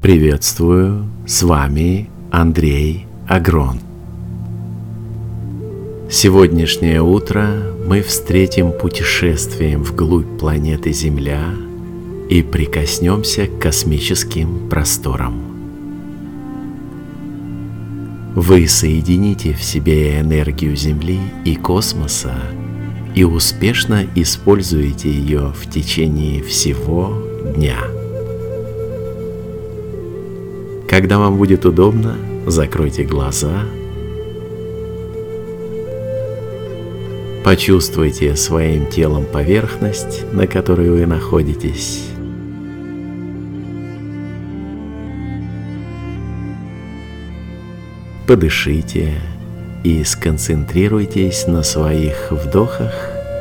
Приветствую, 0.00 1.10
с 1.26 1.42
вами 1.42 2.08
Андрей 2.30 3.06
Агрон. 3.26 3.80
Сегодняшнее 6.08 7.02
утро 7.02 7.48
мы 7.84 8.02
встретим 8.02 8.70
путешествием 8.70 9.82
вглубь 9.82 10.38
планеты 10.38 10.92
Земля 10.92 11.52
и 12.30 12.44
прикоснемся 12.44 13.48
к 13.48 13.58
космическим 13.58 14.68
просторам. 14.68 15.42
Вы 18.36 18.68
соедините 18.68 19.52
в 19.52 19.64
себе 19.64 20.20
энергию 20.20 20.76
Земли 20.76 21.18
и 21.44 21.56
космоса 21.56 22.36
и 23.16 23.24
успешно 23.24 24.06
используете 24.14 25.10
ее 25.10 25.52
в 25.60 25.68
течение 25.68 26.40
всего 26.44 27.20
дня. 27.56 27.78
Когда 30.88 31.18
вам 31.18 31.36
будет 31.36 31.66
удобно, 31.66 32.16
закройте 32.46 33.04
глаза, 33.04 33.64
почувствуйте 37.44 38.34
своим 38.36 38.86
телом 38.86 39.26
поверхность, 39.26 40.24
на 40.32 40.46
которой 40.46 40.88
вы 40.88 41.04
находитесь. 41.04 42.04
Подышите 48.26 49.14
и 49.84 50.02
сконцентрируйтесь 50.04 51.46
на 51.46 51.62
своих 51.62 52.30
вдохах 52.30 52.94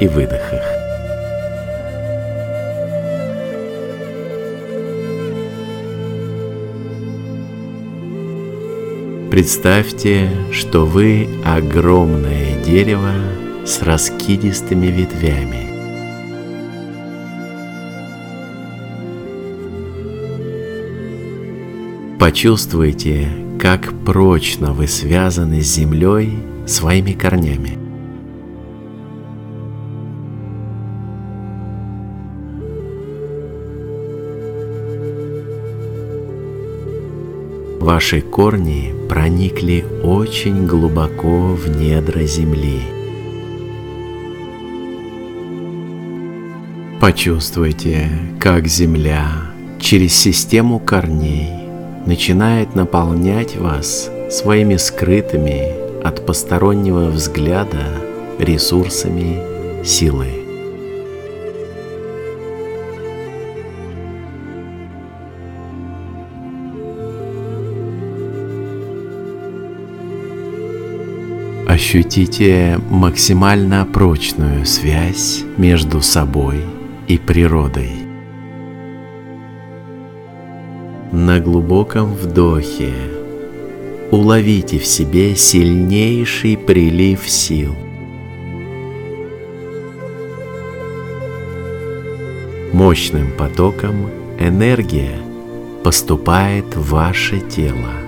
и 0.00 0.08
выдохах. 0.08 0.77
Представьте, 9.30 10.30
что 10.52 10.86
вы 10.86 11.28
огромное 11.44 12.64
дерево 12.64 13.12
с 13.66 13.82
раскидистыми 13.82 14.86
ветвями. 14.86 15.68
Почувствуйте, 22.18 23.28
как 23.60 23.92
прочно 24.06 24.72
вы 24.72 24.88
связаны 24.88 25.60
с 25.60 25.74
землей 25.74 26.32
своими 26.66 27.12
корнями. 27.12 27.76
Ваши 37.78 38.22
корни 38.22 38.97
проникли 39.08 39.84
очень 40.02 40.66
глубоко 40.66 41.54
в 41.54 41.68
недра 41.76 42.24
земли. 42.24 42.82
Почувствуйте, 47.00 48.10
как 48.40 48.66
земля 48.66 49.26
через 49.80 50.14
систему 50.14 50.78
корней 50.78 51.48
начинает 52.06 52.74
наполнять 52.74 53.56
вас 53.56 54.10
своими 54.30 54.76
скрытыми 54.76 56.02
от 56.04 56.26
постороннего 56.26 57.08
взгляда 57.08 57.84
ресурсами 58.38 59.84
силы. 59.84 60.47
Ощутите 71.68 72.80
максимально 72.88 73.84
прочную 73.84 74.64
связь 74.64 75.44
между 75.58 76.00
собой 76.00 76.62
и 77.08 77.18
природой. 77.18 77.90
На 81.12 81.40
глубоком 81.40 82.14
вдохе 82.14 82.94
уловите 84.10 84.78
в 84.78 84.86
себе 84.86 85.36
сильнейший 85.36 86.56
прилив 86.56 87.28
сил. 87.28 87.76
Мощным 92.72 93.30
потоком 93.36 94.08
энергия 94.40 95.18
поступает 95.84 96.74
в 96.74 96.92
ваше 96.92 97.40
тело. 97.40 98.07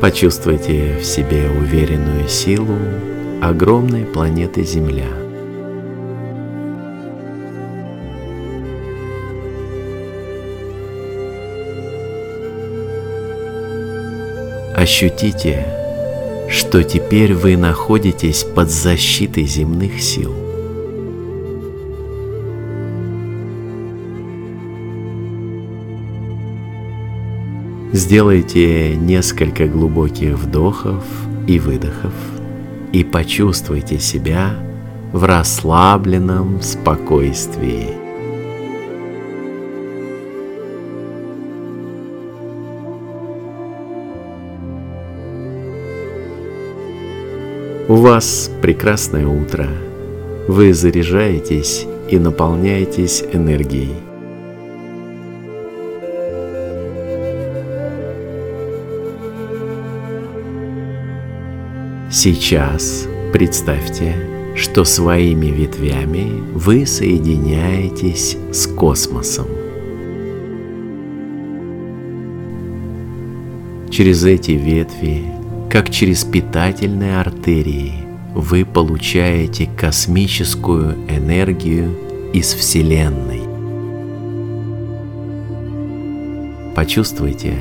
Почувствуйте 0.00 0.98
в 1.00 1.04
себе 1.04 1.48
уверенную 1.48 2.28
силу 2.28 2.76
огромной 3.42 4.04
планеты 4.04 4.62
Земля. 4.62 5.08
Ощутите, 14.76 15.66
что 16.50 16.84
теперь 16.84 17.32
вы 17.32 17.56
находитесь 17.56 18.44
под 18.44 18.70
защитой 18.70 19.44
земных 19.44 20.02
сил. 20.02 20.45
Сделайте 27.92 28.96
несколько 28.96 29.66
глубоких 29.66 30.34
вдохов 30.34 31.04
и 31.46 31.58
выдохов 31.58 32.12
и 32.92 33.04
почувствуйте 33.04 33.98
себя 33.98 34.54
в 35.12 35.24
расслабленном 35.24 36.60
спокойствии. 36.62 38.06
У 47.88 47.94
вас 47.94 48.50
прекрасное 48.60 49.28
утро. 49.28 49.68
Вы 50.48 50.74
заряжаетесь 50.74 51.86
и 52.10 52.18
наполняетесь 52.18 53.22
энергией. 53.32 54.05
Сейчас 62.08 63.08
представьте, 63.32 64.14
что 64.54 64.84
своими 64.84 65.46
ветвями 65.46 66.40
вы 66.54 66.86
соединяетесь 66.86 68.36
с 68.52 68.68
космосом. 68.68 69.46
Через 73.90 74.24
эти 74.24 74.52
ветви, 74.52 75.24
как 75.68 75.90
через 75.90 76.22
питательные 76.22 77.18
артерии, 77.18 77.94
вы 78.34 78.64
получаете 78.64 79.68
космическую 79.76 80.92
энергию 81.08 81.90
из 82.32 82.54
Вселенной. 82.54 83.42
Почувствуйте, 86.76 87.54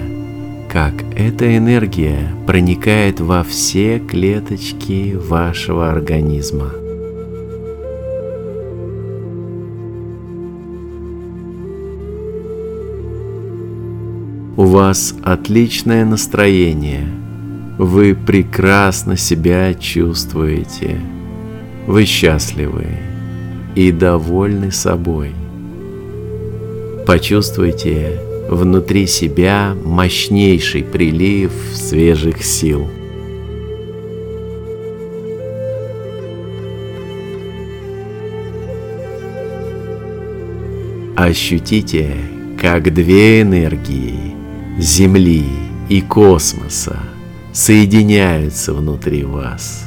как 0.75 1.06
эта 1.16 1.56
энергия 1.56 2.36
проникает 2.46 3.22
во 3.22 3.46
все 3.46 3.97
клеточки 3.97 5.16
вашего 5.16 5.90
организма. 5.90 6.69
У 14.57 14.66
вас 14.66 15.16
отличное 15.24 16.04
настроение. 16.04 17.07
Вы 17.77 18.13
прекрасно 18.13 19.16
себя 19.16 19.74
чувствуете. 19.75 21.00
Вы 21.88 22.04
счастливы 22.04 22.88
и 23.75 23.94
довольны 23.94 24.74
собой. 24.74 25.31
Почувствуйте 27.07 28.19
внутри 28.50 29.07
себя 29.07 29.75
мощнейший 29.83 30.83
прилив 30.83 31.51
свежих 31.74 32.44
сил. 32.44 32.88
Ощутите, 41.15 42.13
как 42.59 42.94
две 42.94 43.42
энергии 43.42 44.36
Земли 44.77 45.45
и 45.88 46.01
космоса 46.01 47.00
соединяются 47.53 48.74
внутри 48.74 49.24
вас. 49.24 49.86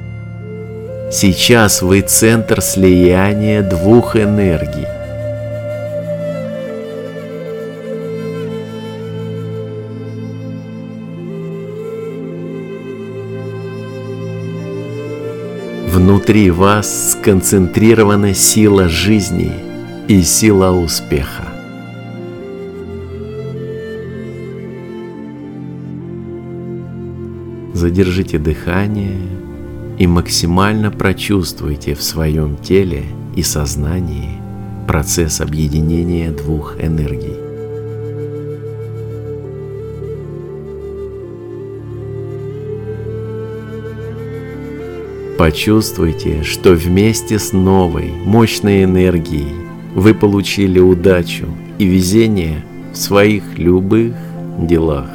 Сейчас 1.12 1.82
вы 1.82 2.00
центр 2.00 2.62
слияния 2.62 3.62
двух 3.62 4.16
энергий. 4.16 4.97
Внутри 15.90 16.50
вас 16.50 17.12
сконцентрирована 17.12 18.34
сила 18.34 18.88
жизни 18.88 19.50
и 20.06 20.20
сила 20.20 20.70
успеха. 20.70 21.44
Задержите 27.72 28.38
дыхание 28.38 29.18
и 29.98 30.06
максимально 30.06 30.90
прочувствуйте 30.90 31.94
в 31.94 32.02
своем 32.02 32.58
теле 32.58 33.04
и 33.34 33.42
сознании 33.42 34.38
процесс 34.86 35.40
объединения 35.40 36.30
двух 36.30 36.76
энергий. 36.78 37.47
Почувствуйте, 45.38 46.42
что 46.42 46.72
вместе 46.72 47.38
с 47.38 47.52
новой, 47.52 48.10
мощной 48.10 48.82
энергией 48.82 49.54
вы 49.94 50.12
получили 50.12 50.80
удачу 50.80 51.46
и 51.78 51.86
везение 51.86 52.64
в 52.92 52.96
своих 52.96 53.56
любых 53.56 54.16
делах. 54.58 55.08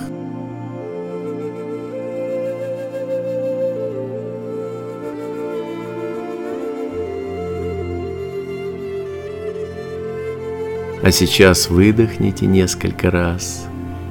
А 11.01 11.11
сейчас 11.11 11.69
выдохните 11.69 12.45
несколько 12.45 13.11
раз 13.11 13.65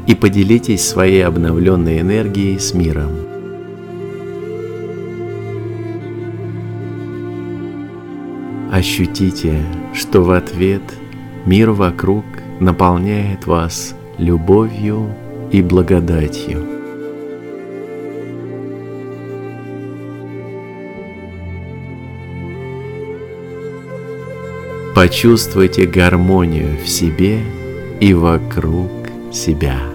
и 0.07 0.15
поделитесь 0.15 0.87
своей 0.87 1.25
обновленной 1.25 2.01
энергией 2.01 2.59
с 2.59 2.75
миром. 2.75 3.32
Ощутите, 8.73 9.61
что 9.93 10.23
в 10.23 10.31
ответ 10.31 10.81
мир 11.45 11.73
вокруг 11.73 12.25
наполняет 12.59 13.47
вас 13.47 13.95
любовью 14.17 15.15
и 15.51 15.61
благодатью. 15.61 16.67
Почувствуйте 24.95 25.85
гармонию 25.85 26.79
в 26.83 26.89
себе 26.89 27.41
и 28.01 28.15
вокруг 28.15 28.91
себя. 29.31 29.92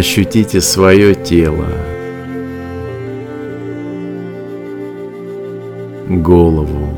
Ощутите 0.00 0.62
свое 0.62 1.14
тело, 1.14 1.66
голову, 6.08 6.88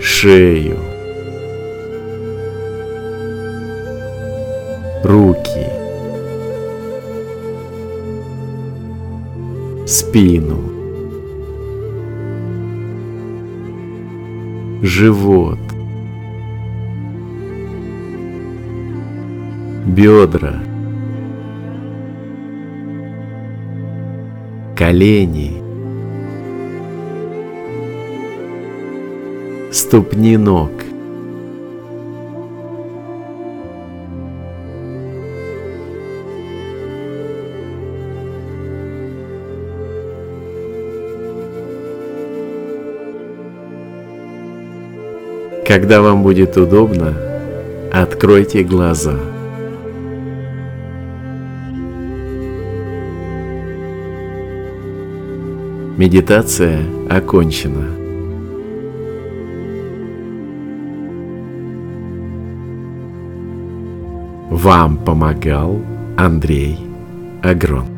шею, 0.00 0.76
руки, 5.04 5.66
спину, 9.86 10.58
живот, 14.82 15.69
бедра, 20.00 20.54
колени, 24.74 25.52
ступни 29.70 30.38
ног, 30.38 30.70
Когда 45.66 46.02
вам 46.02 46.24
будет 46.24 46.56
удобно, 46.56 47.14
откройте 47.92 48.64
глаза. 48.64 49.39
Медитация 56.00 56.80
окончена. 57.10 57.94
Вам 64.48 64.96
помогал 65.04 65.78
Андрей 66.16 66.78
Агрон. 67.42 67.89